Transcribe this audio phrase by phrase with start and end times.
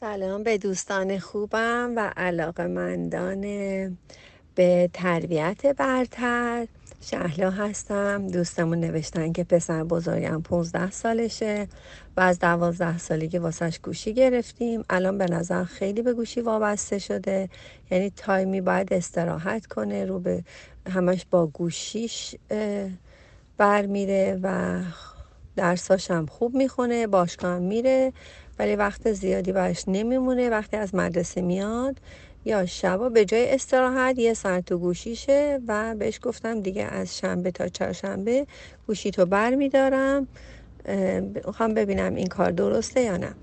[0.00, 3.40] سلام به دوستان خوبم و علاقه مندان
[4.54, 6.66] به تربیت برتر.
[7.00, 8.26] شهلا هستم.
[8.26, 11.68] دوستمون نوشتن که پسر بزرگم 15 سالشه
[12.16, 14.84] و از دوازده سالگی واسش گوشی گرفتیم.
[14.90, 17.48] الان به نظر خیلی به گوشی وابسته شده.
[17.90, 20.44] یعنی تایمی باید استراحت کنه رو به
[20.90, 22.34] همش با گوشیش
[23.56, 24.80] برمیره و
[25.56, 28.12] درساش هم خوب می‌خونه باشگاه میره.
[28.60, 30.50] ولی وقت زیادی براش نمیمونه.
[30.50, 31.98] وقتی از مدرسه میاد
[32.44, 37.50] یا شبا به جای استراحت یه ساعت تو گوشیشه و بهش گفتم دیگه از شنبه
[37.50, 38.46] تا چهارشنبه
[38.86, 40.28] گوشی تو بر میدارم
[41.46, 43.34] می‌خوام ببینم این کار درسته یا نه.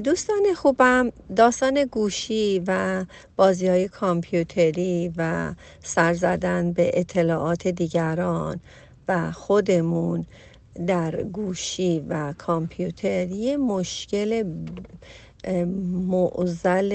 [0.00, 3.04] دوستان خوبم داستان گوشی و
[3.36, 8.60] بازی های کامپیوتری و سر زدن به اطلاعات دیگران
[9.08, 10.26] و خودمون
[10.86, 14.42] در گوشی و کامپیوتر یه مشکل
[16.08, 16.92] معضل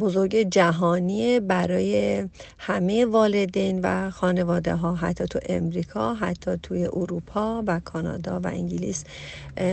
[0.00, 2.24] بزرگ جهانی برای
[2.58, 9.04] همه والدین و خانواده ها حتی تو امریکا حتی توی اروپا و کانادا و انگلیس.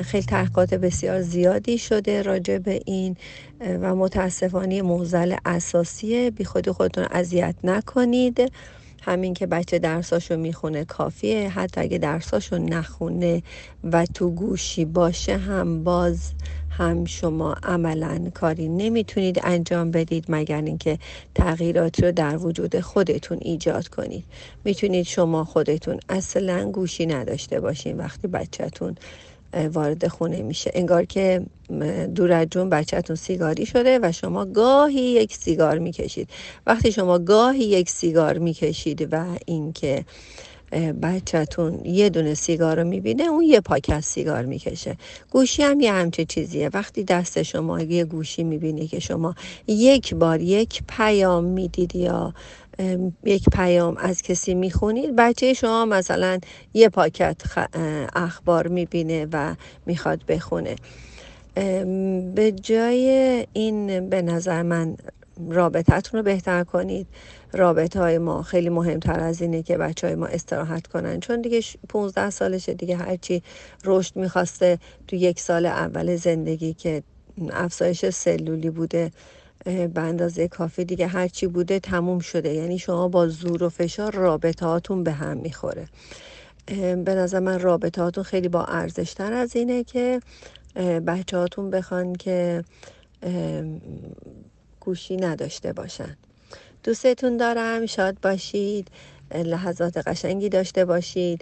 [0.04, 3.18] خیلی تحقیقات بسیار زیادی شده راجع به این
[3.62, 8.52] و متاسفانه موزل اساسیه بی خود خودتون اذیت نکنید.
[9.06, 11.50] همین که بچه درساشو می‌خونه کافیه.
[11.50, 13.44] حتی اگه درساشو نخونه
[13.84, 16.32] و تو گوشی باشه هم باز
[16.70, 21.00] هم شما عملا کاری نمی‌تونید انجام بدید مگر اینکه
[21.36, 24.24] تغییراتی رو در وجود خودتون ایجاد کنید.
[24.66, 28.96] می‌تونید شما خودتون اصلا گوشی نداشته باشین وقتی بچهتون
[29.74, 30.72] وارد خونه میشه.
[30.74, 31.42] انگار که
[32.16, 36.30] دور از جون بچهتون سیگاری شده و شما گاهی یک سیگار می‌کشید.
[36.68, 40.06] وقتی شما گاهی یک سیگار می‌کشید و اینکه
[41.02, 44.98] بچهتون یه دونه سیگار رو می‌بینه اون یه پاکت سیگار می‌کشه.
[45.32, 46.70] گوشی هم یه همچه چیزیه.
[46.74, 49.36] وقتی دست شما یه گوشی می‌بینی که شما
[49.68, 52.34] یک بار یک پیام می‌دید یا
[53.24, 55.16] یک پیام از کسی می‌خونید.
[55.16, 56.40] بچه شما مثلا
[56.74, 57.42] یه پاکت
[58.16, 59.56] اخبار می‌بینه و
[59.86, 60.76] می‌خواد بخونه.
[62.36, 64.98] به جای این به نظر من
[65.50, 67.08] رابطتون رو بهتر کنید.
[67.54, 71.20] رابطه های ما خیلی مهمتر از اینه که بچه های ما استراحت کنن.
[71.20, 73.44] چون دیگه 15 سالشه دیگه هرچی
[73.86, 77.04] رشد می‌خواسته تو یک سال اول زندگی که
[77.52, 79.12] افزایش سلولی بوده
[79.64, 82.54] به اندازه کافی دیگه هرچی بوده تموم شده.
[82.54, 85.88] یعنی شما با زور و فشار رابطه هاتون به هم می‌خوره.
[87.06, 90.20] به نظر من رابطه هاتون خیلی با ارزشتر از اینه که
[91.08, 92.64] بچه هاتون بخوان که
[94.80, 96.18] گوشی نداشته باشن.
[96.84, 98.88] دوستتون دارم شاد باشید
[99.36, 101.42] لحظات قشنگی داشته باشید.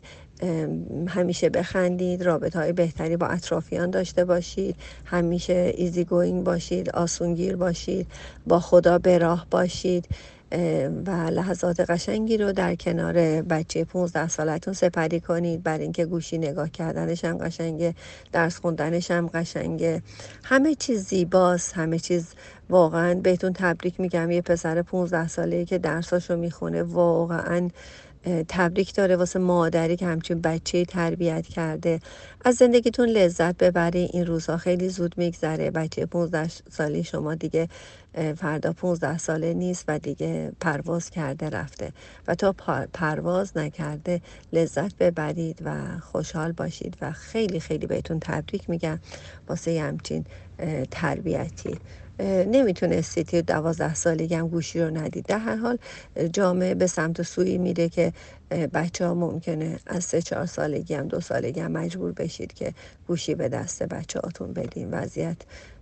[1.08, 4.76] همیشه بخندید رابط های بهتری با اطرافیان داشته باشید
[5.06, 8.08] همیشه ایزی گوینگ باشید آسونگیر باشید
[8.48, 10.08] با خدا به راه باشید.
[11.06, 15.64] و لحظات قشنگی رو در کنار بچه 15 سالتون سپری کنید.
[15.64, 17.96] بر اینکه گوشی نگاه کردنش هم قشنگه
[18.32, 20.02] درس خوندنش هم قشنگه.
[20.44, 22.28] همه چیز زیباست همه چیز
[22.70, 24.32] واقعا بهتون تبریک میگم.
[24.32, 27.70] یه پسر 15 ساله که درساشو می‌خونه واقعا
[28.48, 32.00] تبریک داره واسه مادری که همچین بچه تربیت کرده.
[32.46, 35.72] از زندگیتون لذت ببری این روزها خیلی زود میگذره.
[35.72, 37.70] بچه 15 سالی شما دیگه
[38.38, 41.92] فردا 15 ساله نیست و دیگه پرواز کرده رفته.
[42.28, 42.56] و تا
[42.94, 44.22] پرواز نکرده
[44.54, 49.00] لذت ببرید و خوشحال باشید و خیلی خیلی بهتون تبریک میگم
[49.50, 50.26] واسه همچین
[50.92, 51.80] تربیتی.
[52.48, 55.26] نمی‌تونستید که دوازده سالگی هم گوشی رو ندید.
[55.26, 55.78] در هر حال
[56.34, 58.14] جامعه به سمت سوی میره که
[58.74, 62.74] بچه ها ممکنه از سه چهار سالگی هم دو سالگی هم مجبور بشید که
[63.08, 64.92] گوشی به دست بچه هاتون بدین.
[64.92, 65.38] وضعیت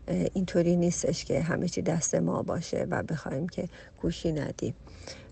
[0.10, 3.70] اینطوری نیستش که همه چی دست ما باشه و بخوایم که
[4.02, 4.76] گوشی ندیم.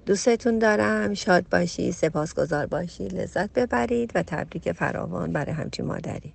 [0.06, 1.14] دوستتون دارم.
[1.14, 3.08] شاد باشی سپاسگزار باشی.
[3.08, 6.34] لذت ببرید و تبریک فراوان برای همچین مادری.